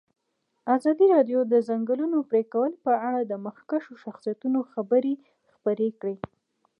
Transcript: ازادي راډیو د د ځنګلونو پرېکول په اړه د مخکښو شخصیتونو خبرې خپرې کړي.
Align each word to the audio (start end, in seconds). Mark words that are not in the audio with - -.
ازادي 0.75 1.05
راډیو 1.13 1.39
د 1.45 1.49
د 1.53 1.55
ځنګلونو 1.69 2.17
پرېکول 2.31 2.71
په 2.85 2.93
اړه 3.07 3.21
د 3.25 3.33
مخکښو 3.45 3.93
شخصیتونو 4.03 4.59
خبرې 4.71 5.13
خپرې 5.53 5.89
کړي. 6.01 6.15